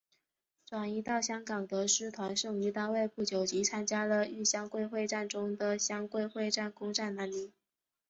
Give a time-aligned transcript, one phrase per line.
[0.65, 7.53] 转移到香港的师团剩余单位不久即参加了豫湘桂会战中的湘桂会战攻占南宁。